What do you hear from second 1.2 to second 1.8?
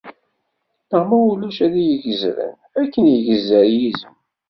ulac ad